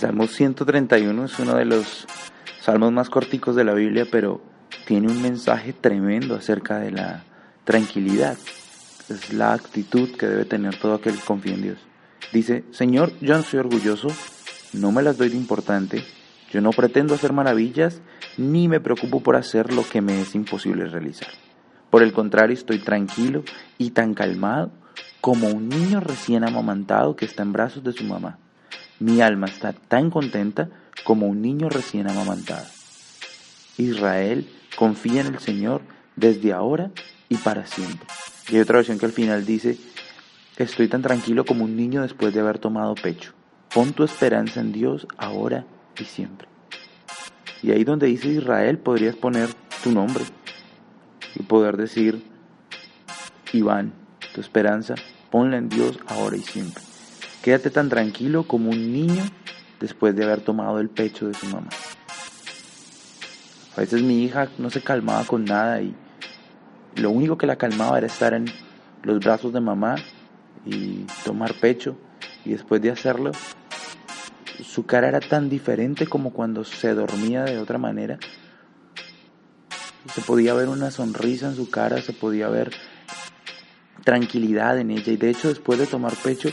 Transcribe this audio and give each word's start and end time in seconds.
Salmo 0.00 0.26
131 0.26 1.26
es 1.26 1.38
uno 1.40 1.56
de 1.56 1.66
los 1.66 2.06
salmos 2.62 2.90
más 2.90 3.10
corticos 3.10 3.54
de 3.54 3.64
la 3.64 3.74
Biblia, 3.74 4.06
pero 4.10 4.40
tiene 4.86 5.08
un 5.08 5.20
mensaje 5.20 5.74
tremendo 5.74 6.34
acerca 6.34 6.78
de 6.78 6.90
la 6.90 7.24
tranquilidad. 7.64 8.38
Es 9.10 9.34
la 9.34 9.52
actitud 9.52 10.16
que 10.16 10.26
debe 10.26 10.46
tener 10.46 10.76
todo 10.76 10.94
aquel 10.94 11.16
que 11.16 11.24
confía 11.26 11.52
en 11.52 11.60
Dios. 11.60 11.78
Dice, 12.32 12.64
Señor, 12.70 13.12
yo 13.20 13.36
no 13.36 13.42
soy 13.42 13.60
orgulloso, 13.60 14.08
no 14.72 14.90
me 14.90 15.02
las 15.02 15.18
doy 15.18 15.28
de 15.28 15.36
importante, 15.36 16.02
yo 16.50 16.62
no 16.62 16.70
pretendo 16.70 17.14
hacer 17.14 17.34
maravillas, 17.34 18.00
ni 18.38 18.68
me 18.68 18.80
preocupo 18.80 19.22
por 19.22 19.36
hacer 19.36 19.70
lo 19.70 19.86
que 19.86 20.00
me 20.00 20.22
es 20.22 20.34
imposible 20.34 20.86
realizar. 20.86 21.28
Por 21.90 22.02
el 22.02 22.14
contrario, 22.14 22.54
estoy 22.54 22.78
tranquilo 22.78 23.44
y 23.76 23.90
tan 23.90 24.14
calmado 24.14 24.72
como 25.20 25.48
un 25.48 25.68
niño 25.68 26.00
recién 26.00 26.42
amamantado 26.42 27.16
que 27.16 27.26
está 27.26 27.42
en 27.42 27.52
brazos 27.52 27.84
de 27.84 27.92
su 27.92 28.04
mamá. 28.04 28.38
Mi 29.00 29.22
alma 29.22 29.46
está 29.46 29.72
tan 29.72 30.10
contenta 30.10 30.68
como 31.04 31.26
un 31.26 31.40
niño 31.40 31.70
recién 31.70 32.08
amamantado. 32.08 32.66
Israel 33.78 34.46
confía 34.76 35.22
en 35.22 35.28
el 35.28 35.38
Señor 35.38 35.80
desde 36.16 36.52
ahora 36.52 36.90
y 37.30 37.36
para 37.36 37.66
siempre. 37.66 38.06
Y 38.50 38.56
hay 38.56 38.60
otra 38.60 38.76
versión 38.76 38.98
que 38.98 39.06
al 39.06 39.12
final 39.12 39.46
dice, 39.46 39.78
estoy 40.56 40.88
tan 40.88 41.00
tranquilo 41.00 41.46
como 41.46 41.64
un 41.64 41.76
niño 41.76 42.02
después 42.02 42.34
de 42.34 42.40
haber 42.40 42.58
tomado 42.58 42.94
pecho. 42.94 43.32
Pon 43.72 43.94
tu 43.94 44.04
esperanza 44.04 44.60
en 44.60 44.72
Dios 44.72 45.06
ahora 45.16 45.64
y 45.98 46.04
siempre. 46.04 46.48
Y 47.62 47.70
ahí 47.70 47.84
donde 47.84 48.06
dice 48.06 48.28
Israel 48.28 48.78
podrías 48.78 49.16
poner 49.16 49.48
tu 49.82 49.92
nombre 49.92 50.24
y 51.36 51.42
poder 51.42 51.78
decir, 51.78 52.22
Iván, 53.52 53.94
tu 54.34 54.42
esperanza, 54.42 54.94
ponla 55.30 55.56
en 55.56 55.70
Dios 55.70 55.98
ahora 56.06 56.36
y 56.36 56.42
siempre. 56.42 56.89
Quédate 57.42 57.70
tan 57.70 57.88
tranquilo 57.88 58.46
como 58.46 58.70
un 58.70 58.92
niño 58.92 59.24
después 59.80 60.14
de 60.14 60.24
haber 60.24 60.42
tomado 60.42 60.78
el 60.78 60.90
pecho 60.90 61.26
de 61.26 61.34
su 61.34 61.46
mamá. 61.46 61.70
A 63.76 63.80
veces 63.80 64.02
mi 64.02 64.24
hija 64.24 64.48
no 64.58 64.68
se 64.68 64.82
calmaba 64.82 65.24
con 65.24 65.44
nada 65.44 65.80
y 65.80 65.94
lo 66.96 67.10
único 67.10 67.38
que 67.38 67.46
la 67.46 67.56
calmaba 67.56 67.96
era 67.96 68.08
estar 68.08 68.34
en 68.34 68.46
los 69.02 69.20
brazos 69.20 69.52
de 69.54 69.60
mamá 69.60 69.96
y 70.66 71.06
tomar 71.24 71.54
pecho 71.54 71.96
y 72.44 72.50
después 72.50 72.82
de 72.82 72.90
hacerlo 72.90 73.32
su 74.62 74.84
cara 74.84 75.08
era 75.08 75.20
tan 75.20 75.48
diferente 75.48 76.06
como 76.06 76.32
cuando 76.32 76.64
se 76.64 76.92
dormía 76.92 77.44
de 77.44 77.58
otra 77.58 77.78
manera. 77.78 78.18
Se 80.14 80.20
podía 80.20 80.52
ver 80.54 80.68
una 80.68 80.90
sonrisa 80.90 81.48
en 81.48 81.56
su 81.56 81.70
cara, 81.70 82.02
se 82.02 82.12
podía 82.12 82.48
ver 82.48 82.70
tranquilidad 84.04 84.78
en 84.78 84.90
ella 84.90 85.12
y 85.12 85.16
de 85.16 85.30
hecho 85.30 85.48
después 85.48 85.78
de 85.78 85.86
tomar 85.86 86.14
pecho 86.16 86.50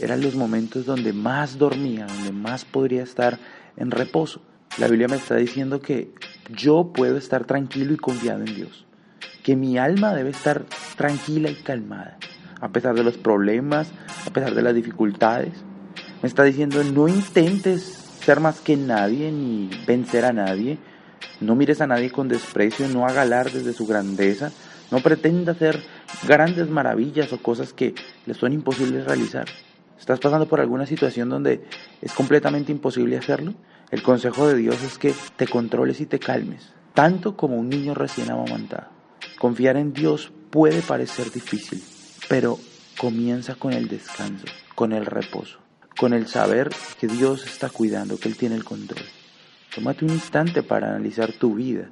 eran 0.00 0.20
los 0.20 0.34
momentos 0.34 0.86
donde 0.86 1.12
más 1.12 1.58
dormía, 1.58 2.06
donde 2.06 2.32
más 2.32 2.64
podría 2.64 3.02
estar 3.02 3.38
en 3.76 3.90
reposo. 3.90 4.42
La 4.78 4.88
Biblia 4.88 5.08
me 5.08 5.16
está 5.16 5.36
diciendo 5.36 5.80
que 5.80 6.12
yo 6.48 6.92
puedo 6.92 7.16
estar 7.16 7.44
tranquilo 7.46 7.92
y 7.92 7.96
confiado 7.96 8.40
en 8.40 8.54
Dios, 8.54 8.86
que 9.42 9.56
mi 9.56 9.78
alma 9.78 10.14
debe 10.14 10.30
estar 10.30 10.64
tranquila 10.96 11.50
y 11.50 11.56
calmada, 11.56 12.18
a 12.60 12.68
pesar 12.70 12.94
de 12.94 13.04
los 13.04 13.18
problemas, 13.18 13.90
a 14.26 14.30
pesar 14.30 14.54
de 14.54 14.62
las 14.62 14.74
dificultades. 14.74 15.52
Me 16.22 16.28
está 16.28 16.44
diciendo, 16.44 16.82
no 16.84 17.08
intentes 17.08 17.82
ser 17.82 18.40
más 18.40 18.60
que 18.60 18.76
nadie 18.76 19.32
ni 19.32 19.70
vencer 19.86 20.24
a 20.24 20.32
nadie, 20.32 20.78
no 21.40 21.54
mires 21.56 21.80
a 21.80 21.86
nadie 21.86 22.10
con 22.10 22.28
desprecio, 22.28 22.88
no 22.88 23.06
haga 23.06 23.22
alardes 23.22 23.64
de 23.64 23.72
su 23.72 23.86
grandeza, 23.86 24.52
no 24.90 25.00
pretenda 25.00 25.52
hacer 25.52 25.82
grandes 26.26 26.68
maravillas 26.68 27.32
o 27.32 27.42
cosas 27.42 27.72
que 27.72 27.94
le 28.26 28.34
son 28.34 28.52
imposibles 28.52 29.04
realizar. 29.04 29.46
¿Estás 30.00 30.18
pasando 30.18 30.46
por 30.46 30.60
alguna 30.60 30.86
situación 30.86 31.28
donde 31.28 31.62
es 32.00 32.14
completamente 32.14 32.72
imposible 32.72 33.18
hacerlo? 33.18 33.52
El 33.90 34.02
consejo 34.02 34.48
de 34.48 34.56
Dios 34.56 34.82
es 34.82 34.96
que 34.96 35.14
te 35.36 35.46
controles 35.46 36.00
y 36.00 36.06
te 36.06 36.18
calmes, 36.18 36.72
tanto 36.94 37.36
como 37.36 37.58
un 37.58 37.68
niño 37.68 37.92
recién 37.92 38.30
amamantado. 38.30 38.88
Confiar 39.38 39.76
en 39.76 39.92
Dios 39.92 40.32
puede 40.48 40.80
parecer 40.80 41.30
difícil, 41.30 41.82
pero 42.30 42.58
comienza 42.96 43.56
con 43.56 43.74
el 43.74 43.88
descanso, 43.88 44.46
con 44.74 44.92
el 44.92 45.04
reposo, 45.04 45.58
con 45.98 46.14
el 46.14 46.26
saber 46.28 46.70
que 46.98 47.06
Dios 47.06 47.44
está 47.44 47.68
cuidando, 47.68 48.18
que 48.18 48.28
Él 48.30 48.38
tiene 48.38 48.54
el 48.54 48.64
control. 48.64 49.04
Tómate 49.74 50.06
un 50.06 50.12
instante 50.12 50.62
para 50.62 50.88
analizar 50.88 51.30
tu 51.32 51.56
vida 51.56 51.90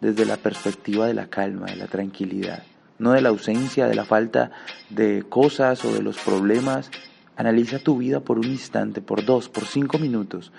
desde 0.00 0.24
la 0.24 0.36
perspectiva 0.36 1.06
de 1.06 1.14
la 1.14 1.28
calma, 1.28 1.66
de 1.66 1.76
la 1.76 1.86
tranquilidad, 1.86 2.64
no 2.98 3.12
de 3.12 3.20
la 3.20 3.28
ausencia, 3.28 3.86
de 3.86 3.94
la 3.94 4.04
falta 4.04 4.50
de 4.90 5.24
cosas 5.28 5.84
o 5.84 5.94
de 5.94 6.02
los 6.02 6.18
problemas, 6.18 6.90
Analiza 7.36 7.78
tu 7.78 7.98
vida 7.98 8.20
por 8.20 8.38
un 8.38 8.46
instante, 8.46 9.02
por 9.02 9.24
dos, 9.24 9.50
por 9.50 9.66
cinco 9.66 9.98
minutos, 9.98 10.52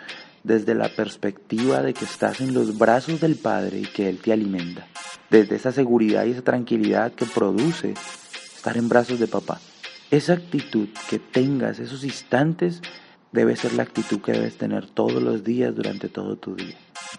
desde 0.44 0.76
la 0.76 0.90
perspectiva 0.90 1.82
de 1.82 1.96
que 1.96 2.06
estás 2.06 2.40
en 2.40 2.54
los 2.54 2.78
brazos 2.78 3.20
del 3.20 3.36
Padre 3.36 3.80
y 3.80 3.86
que 3.86 4.08
Él 4.08 4.20
te 4.20 4.32
alimenta. 4.32 4.86
Desde 5.32 5.56
esa 5.56 5.72
seguridad 5.72 6.26
y 6.26 6.32
esa 6.32 6.44
tranquilidad 6.44 7.14
que 7.14 7.26
produce 7.26 7.96
estar 8.56 8.78
en 8.78 8.90
brazos 8.90 9.20
de 9.20 9.28
papá. 9.28 9.60
Esa 10.12 10.34
actitud 10.34 10.88
que 11.10 11.18
tengas, 11.18 11.80
esos 11.80 12.04
instantes, 12.04 12.82
debe 13.32 13.56
ser 13.56 13.74
la 13.74 13.84
actitud 13.84 14.22
que 14.22 14.34
debes 14.34 14.58
tener 14.58 14.88
todos 14.88 15.22
los 15.22 15.44
días 15.44 15.76
durante 15.76 16.10
todo 16.10 16.38
tu 16.38 16.56
día. 16.56 16.78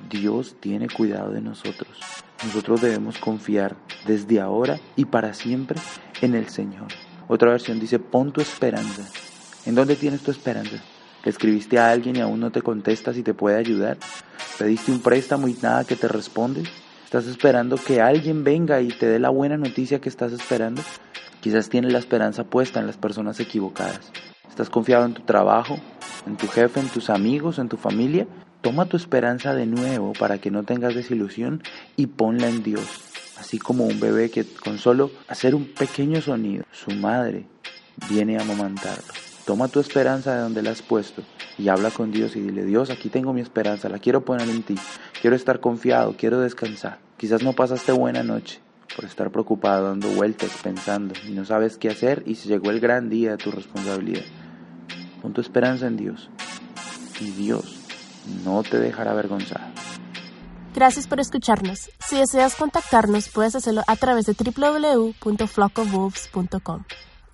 Dios 0.09 0.55
tiene 0.61 0.89
cuidado 0.89 1.33
de 1.33 1.41
nosotros. 1.41 1.99
Nosotros 2.45 2.81
debemos 2.81 3.19
confiar 3.19 3.77
desde 4.07 4.41
ahora 4.41 4.79
y 4.95 5.07
para 5.07 5.35
siempre 5.35 5.81
en 6.21 6.37
el 6.37 6.49
Señor. 6.49 6.87
Otra 7.27 7.51
versión 7.51 7.81
dice, 7.81 7.99
pon 7.99 8.33
tu 8.33 8.41
esperanza 8.41 9.03
¿En 9.69 9.75
dónde 9.75 9.97
tienes 9.97 10.23
tu 10.23 10.31
esperanza? 10.31 10.83
¿Le 11.23 11.31
escribiste 11.31 11.79
a 11.79 11.91
alguien 11.91 12.17
y 12.17 12.21
aún 12.21 12.41
no 12.41 12.51
te 12.51 12.63
contesta 12.63 13.13
si 13.13 13.23
te 13.23 13.35
puede 13.35 13.59
ayudar? 13.59 13.99
¿Pediste 14.59 14.91
un 14.91 15.01
préstamo 15.01 15.47
y 15.47 15.59
nada 15.61 15.85
que 15.85 15.95
te 15.95 16.09
responde? 16.09 16.63
¿Estás 17.05 17.27
esperando 17.27 17.77
que 17.77 18.01
alguien 18.01 18.45
venga 18.45 18.81
y 18.81 18.89
te 18.89 19.05
dé 19.05 19.19
la 19.19 19.29
buena 19.29 19.59
noticia 19.59 20.01
que 20.01 20.09
estás 20.09 20.33
esperando? 20.33 20.81
Quizás 21.43 21.69
tienes 21.69 21.93
la 21.93 21.99
esperanza 21.99 22.45
puesta 22.45 22.81
en 22.81 22.87
las 22.87 22.97
personas 22.97 23.41
equivocadas. 23.41 24.11
¿Estás 24.49 24.71
confiado 24.71 25.05
en 25.05 25.13
tu 25.13 25.21
trabajo, 25.25 25.79
en 26.27 26.39
tu 26.39 26.49
jefe, 26.49 26.81
en 26.81 26.89
tus 26.89 27.11
amigos, 27.11 27.59
en 27.59 27.69
tu 27.69 27.77
familia? 27.77 28.27
Toma 28.63 28.87
tu 28.87 28.97
esperanza 28.97 29.53
de 29.53 29.67
nuevo 29.67 30.15
para 30.15 30.39
que 30.39 30.51
no 30.51 30.63
tengas 30.63 30.95
desilusión 30.95 31.63
y 31.95 32.07
ponla 32.07 32.49
en 32.49 32.63
Dios. 32.63 32.87
Así 33.39 33.59
como 33.59 33.85
un 33.85 34.01
bebé 34.01 34.31
que 34.31 34.47
con 34.47 34.79
solo 34.79 35.11
hacer 35.29 35.55
un 35.55 35.67
pequeño 35.67 36.23
sonido, 36.23 36.65
su 36.73 36.91
madre 36.93 37.45
viene 38.09 38.39
a 38.39 38.41
amamantarlo. 38.41 39.28
Toma 39.49 39.69
tu 39.69 39.81
esperanza 39.81 40.35
de 40.35 40.43
donde 40.43 40.61
la 40.61 40.73
has 40.73 40.83
puesto 40.83 41.23
y 41.57 41.69
habla 41.69 41.91
con 41.91 42.13
Dios 42.13 42.37
y 42.37 42.41
dile, 42.41 42.67
Dios, 42.67 42.91
aquí 42.91 43.09
tengo 43.09 43.33
mi 43.33 43.41
esperanza, 43.41 43.89
la 43.89 43.99
quiero 43.99 44.23
poner 44.23 44.47
en 44.47 44.63
ti, 44.63 44.75
quiero 45.23 45.35
estar 45.35 45.61
confiado, 45.61 46.15
quiero 46.19 46.39
descansar. 46.39 46.99
Quizás 47.17 47.43
no 47.43 47.55
pasaste 47.55 47.93
buena 47.93 48.23
noche 48.23 48.61
por 48.95 49.07
estar 49.07 49.31
preocupado, 49.31 49.89
dando 49.89 50.09
vueltas, 50.09 50.51
pensando 50.63 51.15
y 51.27 51.31
no 51.31 51.47
sabes 51.47 51.79
qué 51.79 51.89
hacer 51.89 52.23
y 52.27 52.35
se 52.35 52.51
llegó 52.51 52.71
el 52.71 52.79
gran 52.79 53.09
día 53.09 53.31
de 53.31 53.39
tu 53.39 53.51
responsabilidad. 53.51 54.27
Pon 55.23 55.33
tu 55.33 55.41
esperanza 55.41 55.87
en 55.87 55.97
Dios 55.97 56.29
y 57.19 57.31
Dios 57.31 57.79
no 58.45 58.63
te 58.63 58.79
dejará 58.79 59.13
avergonzado. 59.13 59.65
Gracias 60.75 61.07
por 61.07 61.21
escucharnos. 61.21 61.89
Si 62.07 62.19
deseas 62.19 62.55
contactarnos, 62.55 63.31
puedes 63.31 63.57
hacerlo 63.57 63.81
a 63.87 63.97
través 63.97 64.27
de 64.27 64.35
www.flockofwolves.com 64.35 66.85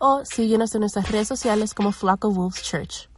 o 0.05 0.23
síguenos 0.27 0.75
en 0.75 0.81
nuestras 0.81 1.11
redes 1.11 1.29
sociales 1.29 1.73
como 1.73 1.91
Flock 1.91 2.27
of 2.27 2.37
Wolves 2.37 2.63
Church. 2.63 3.09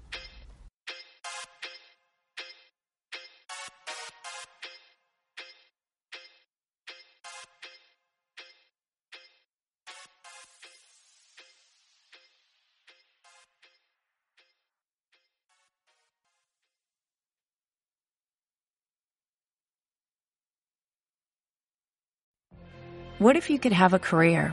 What 23.19 23.35
if 23.35 23.51
you 23.51 23.59
could 23.59 23.73
have 23.73 23.93
a 23.93 23.99
career 23.99 24.53